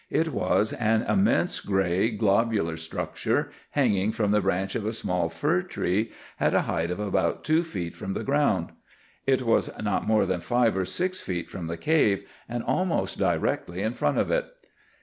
"It 0.09 0.29
was 0.29 0.73
an 0.73 1.03
immense 1.03 1.59
gray 1.59 2.09
globular 2.09 2.75
structure, 2.75 3.51
hanging 3.69 4.11
from 4.11 4.31
the 4.31 4.41
branch 4.41 4.73
of 4.73 4.83
a 4.83 4.93
small 4.93 5.29
fir 5.29 5.61
tree, 5.61 6.09
at 6.39 6.55
a 6.55 6.61
height 6.61 6.89
of 6.89 6.99
about 6.99 7.43
two 7.43 7.61
feet 7.63 7.93
from 7.93 8.13
the 8.13 8.23
ground. 8.23 8.69
It 9.27 9.43
was 9.43 9.69
not 9.79 10.07
more 10.07 10.25
than 10.25 10.39
five 10.39 10.75
or 10.75 10.85
six 10.85 11.21
feet 11.21 11.51
from 11.51 11.67
the 11.67 11.77
cave, 11.77 12.27
and 12.49 12.63
almost 12.63 13.19
directly 13.19 13.83
in 13.83 13.93
front 13.93 14.17
of 14.17 14.31
it. 14.31 14.47